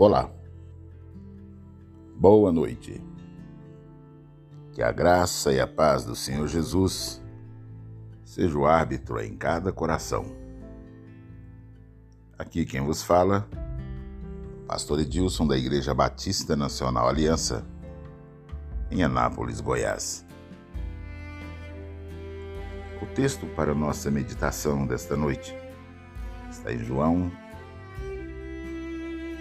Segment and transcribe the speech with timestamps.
[0.00, 0.30] Olá,
[2.16, 3.02] boa noite.
[4.72, 7.20] Que a graça e a paz do Senhor Jesus
[8.24, 10.24] seja o árbitro em cada coração.
[12.38, 13.48] Aqui quem vos fala,
[14.68, 17.66] Pastor Edilson da Igreja Batista Nacional Aliança,
[18.92, 20.24] em Anápolis, Goiás.
[23.02, 25.56] O texto para nossa meditação desta noite
[26.48, 27.32] está em João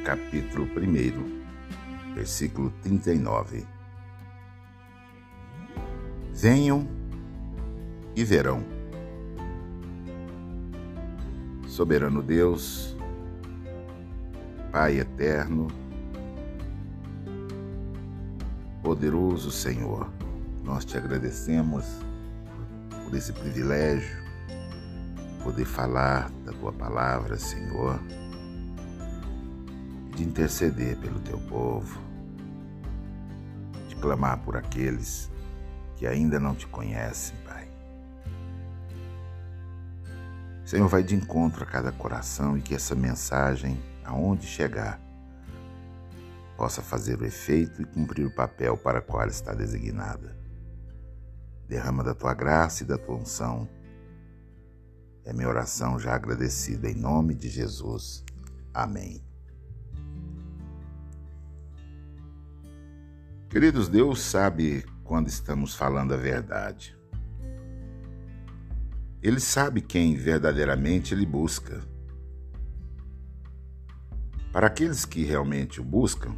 [0.07, 3.67] capítulo 1, versículo 39.
[6.31, 6.87] Venham
[8.15, 8.63] e verão.
[11.67, 12.95] Soberano Deus,
[14.71, 15.67] Pai eterno,
[18.81, 20.09] poderoso Senhor,
[20.63, 21.83] nós te agradecemos
[23.03, 24.23] por esse privilégio,
[25.43, 27.99] poder falar da tua palavra, Senhor
[30.17, 32.01] de interceder pelo teu povo,
[33.87, 35.29] de clamar por aqueles
[35.95, 37.69] que ainda não te conhecem, Pai.
[40.65, 44.99] Senhor, vai de encontro a cada coração e que essa mensagem, aonde chegar,
[46.57, 50.35] possa fazer o efeito e cumprir o papel para o qual está designada.
[51.67, 53.69] Derrama da tua graça e da tua unção.
[55.23, 58.23] É minha oração já agradecida em nome de Jesus.
[58.73, 59.26] Amém.
[63.57, 66.95] Queridos, Deus sabe quando estamos falando a verdade.
[69.19, 71.81] Ele sabe quem verdadeiramente ele busca.
[74.53, 76.35] Para aqueles que realmente o buscam,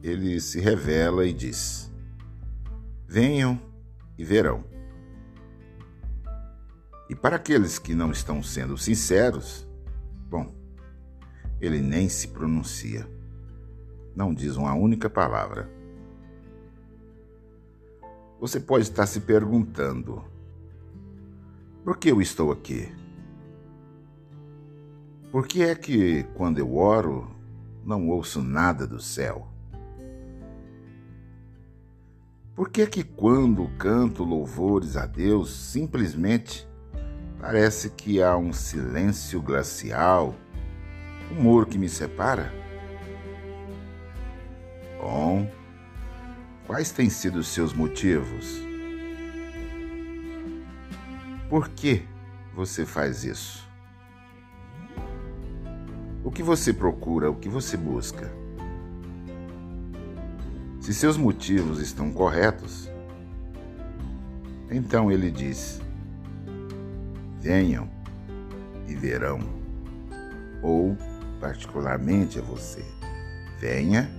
[0.00, 1.92] ele se revela e diz:
[3.08, 3.60] Venham
[4.16, 4.64] e verão.
[7.10, 9.66] E para aqueles que não estão sendo sinceros,
[10.30, 10.54] bom,
[11.60, 13.04] ele nem se pronuncia,
[14.14, 15.74] não diz uma única palavra.
[18.38, 20.22] Você pode estar se perguntando:
[21.84, 22.92] por que eu estou aqui?
[25.32, 27.30] Por que é que, quando eu oro,
[27.84, 29.48] não ouço nada do céu?
[32.54, 36.66] Por que é que, quando canto louvores a Deus, simplesmente
[37.38, 40.34] parece que há um silêncio glacial,
[41.30, 42.52] um muro que me separa?
[44.98, 45.50] Bom,
[46.66, 48.60] Quais têm sido os seus motivos?
[51.48, 52.02] Por que
[52.56, 53.64] você faz isso?
[56.24, 58.32] O que você procura, o que você busca?
[60.80, 62.90] Se seus motivos estão corretos,
[64.68, 65.80] então ele diz:
[67.40, 67.88] venham
[68.88, 69.38] e verão.
[70.60, 70.96] Ou,
[71.40, 72.84] particularmente a você,
[73.60, 74.10] venha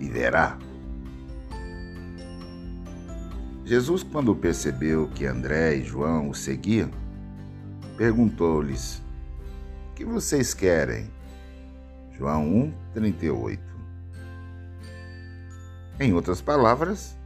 [0.00, 0.58] e verá.
[3.64, 6.90] Jesus, quando percebeu que André e João o seguiam,
[7.96, 9.02] perguntou-lhes:
[9.90, 11.10] O que vocês querem?
[12.12, 13.62] João 1, 38.
[15.98, 17.16] Em outras palavras,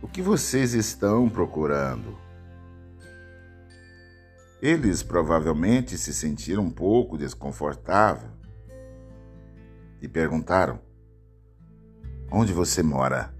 [0.00, 2.16] o que vocês estão procurando?
[4.62, 8.32] Eles provavelmente se sentiram um pouco desconfortáveis
[10.00, 10.80] e perguntaram:
[12.30, 13.37] Onde você mora?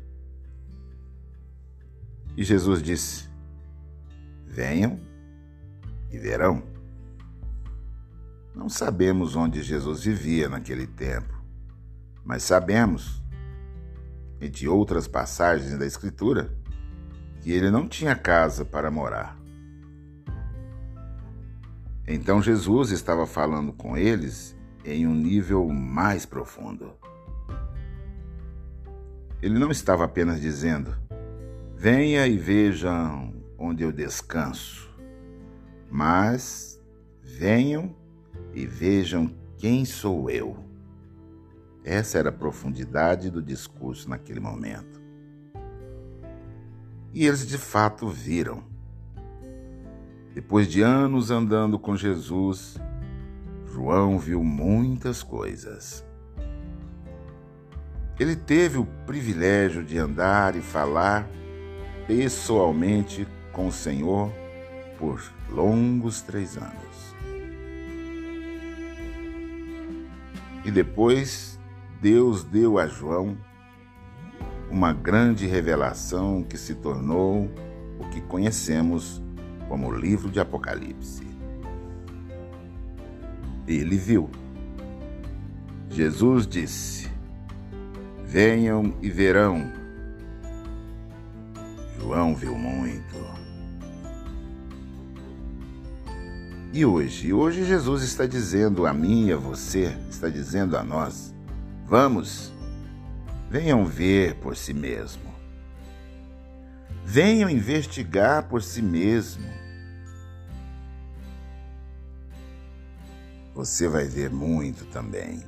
[2.38, 3.28] E Jesus disse:
[4.47, 5.00] Venham
[6.09, 6.62] e verão.
[8.54, 11.34] Não sabemos onde Jesus vivia naquele tempo,
[12.25, 13.21] mas sabemos,
[14.41, 16.56] entre outras passagens da Escritura,
[17.41, 19.37] que ele não tinha casa para morar.
[22.06, 26.93] Então Jesus estava falando com eles em um nível mais profundo.
[29.43, 31.07] Ele não estava apenas dizendo:
[31.81, 34.92] Venha e vejam onde eu descanso,
[35.89, 36.83] mas
[37.22, 37.95] venham
[38.53, 40.57] e vejam quem sou eu.
[41.84, 45.01] Essa era a profundidade do discurso naquele momento.
[47.15, 48.65] E eles de fato viram.
[50.34, 52.77] Depois de anos andando com Jesus,
[53.72, 56.04] João viu muitas coisas.
[58.19, 61.39] Ele teve o privilégio de andar e falar
[62.09, 64.33] pessoalmente com o Senhor
[64.99, 67.15] por longos três anos.
[70.65, 71.60] E depois
[72.03, 73.39] Deus deu a João
[74.69, 77.49] uma grande revelação que se tornou
[78.01, 79.22] o que conhecemos
[79.69, 81.25] como o livro de Apocalipse.
[83.69, 84.28] Ele viu
[85.91, 87.10] Jesus disse:
[88.25, 89.78] Venham e verão.
[91.98, 93.16] João viu muito.
[96.72, 97.33] E hoje?
[97.33, 101.34] Hoje Jesus está dizendo a mim e a você, está dizendo a nós:
[101.86, 102.53] Vamos,
[103.50, 105.28] venham ver por si mesmo.
[107.04, 109.47] Venham investigar por si mesmo.
[113.54, 115.42] Você vai ver muito também.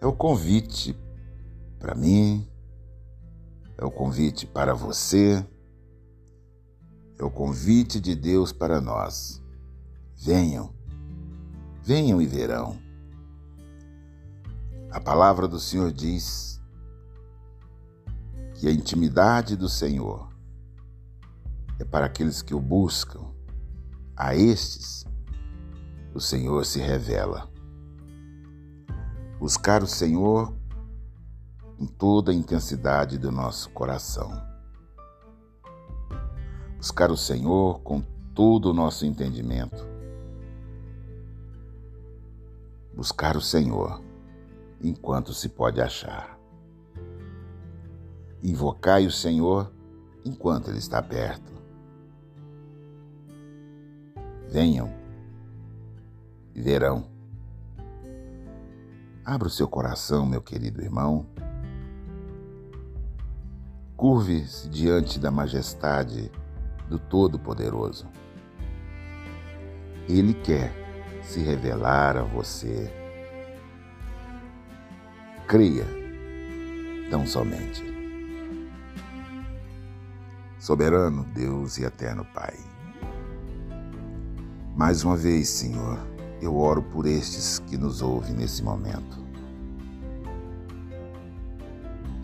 [0.00, 0.94] É o convite
[1.78, 2.46] para mim,
[3.78, 5.46] é o convite para você,
[7.16, 9.40] é o convite de Deus para nós.
[10.16, 10.74] Venham,
[11.80, 12.76] venham e verão.
[14.90, 16.60] A palavra do Senhor diz
[18.54, 20.28] que a intimidade do Senhor
[21.78, 23.28] é para aqueles que o buscam.
[24.16, 25.06] A estes,
[26.12, 27.48] o Senhor se revela.
[29.38, 30.57] Buscar o Senhor
[31.78, 34.32] com toda a intensidade do nosso coração.
[36.76, 38.02] Buscar o Senhor com
[38.34, 39.86] todo o nosso entendimento.
[42.92, 44.02] Buscar o Senhor
[44.82, 46.36] enquanto se pode achar.
[48.42, 49.72] Invocai o Senhor
[50.24, 51.52] enquanto Ele está perto.
[54.48, 54.92] Venham
[56.56, 57.06] e verão.
[59.24, 61.26] Abra o seu coração, meu querido irmão.
[63.98, 66.30] Curve-se diante da majestade
[66.88, 68.06] do Todo-Poderoso.
[70.08, 70.72] Ele quer
[71.20, 72.88] se revelar a você.
[75.48, 75.84] Creia,
[77.10, 77.82] tão somente.
[80.60, 82.54] Soberano Deus e eterno Pai.
[84.76, 85.98] Mais uma vez, Senhor,
[86.40, 89.27] eu oro por estes que nos ouvem nesse momento.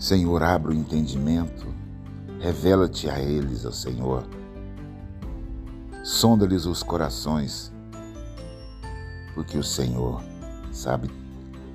[0.05, 1.67] Senhor, abra o entendimento,
[2.39, 4.23] revela-te a eles, ó Senhor.
[6.03, 7.73] Sonda-lhes os corações,
[9.35, 10.23] porque o Senhor
[10.71, 11.11] sabe,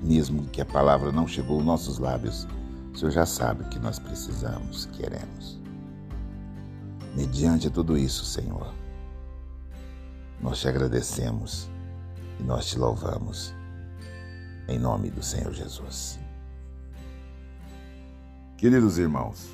[0.03, 2.47] mesmo que a palavra não chegou aos nossos lábios,
[2.93, 5.59] o Senhor já sabe o que nós precisamos, queremos.
[7.15, 8.71] Mediante tudo isso, Senhor,
[10.39, 11.67] nós te agradecemos
[12.39, 13.55] e nós te louvamos.
[14.67, 16.19] Em nome do Senhor Jesus.
[18.59, 19.49] Queridos irmãos,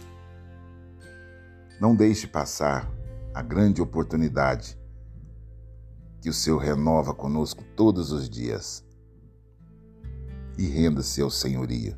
[1.80, 2.92] não deixe passar
[3.36, 4.76] a grande oportunidade
[6.20, 8.84] que o Senhor renova conosco todos os dias
[10.58, 11.96] e renda-se ao senhorio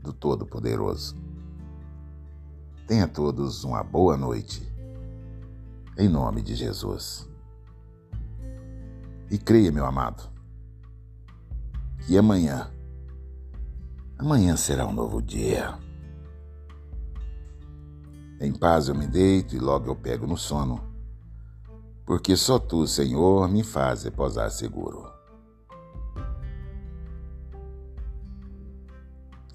[0.00, 1.14] do Todo-Poderoso.
[2.88, 4.66] Tenha todos uma boa noite
[5.98, 7.28] em nome de Jesus.
[9.30, 10.32] E creia, meu amado,
[12.06, 12.72] que amanhã,
[14.16, 15.78] amanhã será um novo dia.
[18.42, 20.82] Em paz eu me deito e logo eu pego no sono,
[22.04, 25.08] porque só tu, Senhor, me faz repousar seguro.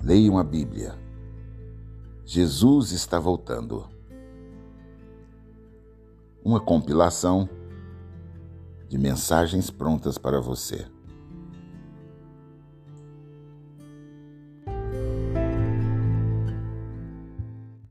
[0.01, 0.97] Leiam a Bíblia.
[2.23, 3.89] Jesus está voltando
[6.41, 7.49] uma compilação
[8.87, 10.87] de mensagens prontas para você.